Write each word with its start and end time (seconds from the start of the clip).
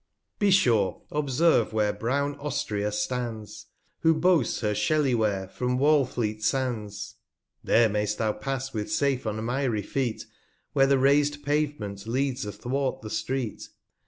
Be 0.39 0.49
sure 0.49 1.03
observe 1.11 1.73
where 1.73 1.93
brown 1.93 2.33
Ostrea 2.39 2.91
stands, 2.91 3.67
185 4.01 4.01
Who 4.01 4.19
boasts 4.19 4.59
her 4.61 4.73
shelly 4.73 5.13
Ware 5.13 5.47
from 5.47 5.77
Wallfleet 5.77 6.41
Sands; 6.41 7.17
4 7.63 7.75
o 7.75 7.77
There 7.77 7.89
may'st 7.89 8.17
thou 8.17 8.33
pass, 8.33 8.73
with 8.73 8.91
safe 8.91 9.25
unmiry 9.25 9.85
Feet, 9.85 10.25
Where 10.73 10.87
the 10.87 10.97
rais'd 10.97 11.43
Pavement 11.43 12.07
leads 12.07 12.47
athwart 12.47 13.03
the 13.03 13.11
Street. 13.11 13.69